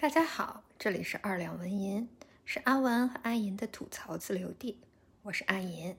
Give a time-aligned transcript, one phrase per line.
[0.00, 2.08] 大家好，这里是二两文银，
[2.44, 4.78] 是阿文和阿银的吐槽自留地。
[5.22, 5.96] 我是阿银，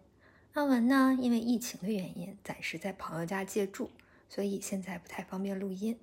[0.53, 3.91] 阿文呢，因为疫情的原因，暂时在朋友家借住，
[4.29, 5.99] 所以现在不太方便录音。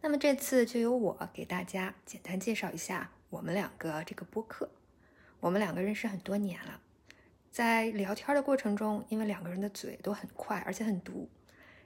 [0.00, 4.70] 那么这次就由我给大家简单介绍一下我们两个这个播客。
[5.40, 6.80] 我们两个认识很多年了，
[7.50, 11.28] 在聊天的过程中，因为两个人的嘴都很快，而且很毒，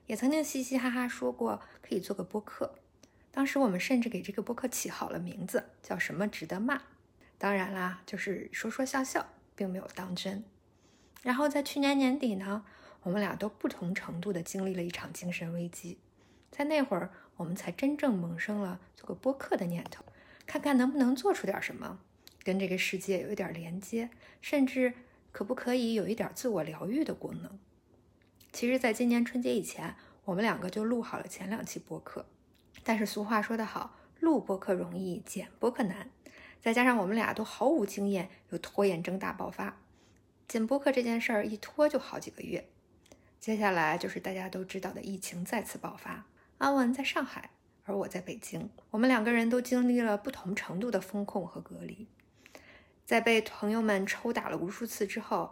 [0.04, 2.74] 也曾经嘻嘻哈哈说过可以做个播客。
[3.34, 6.82] 当时我们甚至给这个播客起好了名字，叫什么值得骂？
[7.36, 10.44] 当然啦，就是说说笑笑，并没有当真。
[11.20, 12.64] 然后在去年年底呢，
[13.02, 15.98] 我们俩都不同程度的经历了一场精神危机，
[16.52, 20.04] 在那会儿，我们才真正萌生了做个播客的念头，
[20.46, 21.98] 看看能不能做出点什么，
[22.44, 24.10] 跟这个世界有一点连接，
[24.40, 24.94] 甚至
[25.32, 27.58] 可不可以有一点自我疗愈的功能。
[28.52, 32.26] 其实，在今年春节以前，我们两个就录好了前两期播客。
[32.84, 36.10] 但是俗话说得好，录播客容易，剪播客难。
[36.60, 39.80] 再加上我们俩都毫无经验，又拖延症大爆发，
[40.46, 42.68] 剪播客这件事儿一拖就好几个月。
[43.40, 46.24] 接下来就是大家都知道的疫情再次爆发。
[46.58, 47.50] 阿文在上海，
[47.84, 52.06] 而我在北京，我们两个人都经历了不同程度的风控和隔离。
[53.04, 55.50] 在被朋友们抽打了无数次之后，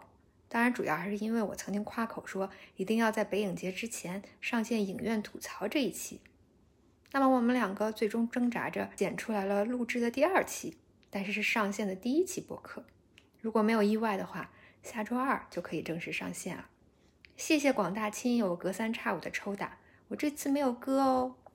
[0.49, 6.21] 当然主要还是因为我曾经夸口说一定要在北影节之前上线影院吐槽这一期。
[7.13, 10.75] 那么我们两个最终挣扎着剪出来了录制的第二期，
[11.11, 12.83] 但是是上线的第一期播客。
[13.39, 14.49] 如果没有意外的话，
[14.81, 16.65] 下周二就可以正式上线了。
[17.37, 21.35] 谢谢广大亲友隔三差五的抽打，我这次没有割哦。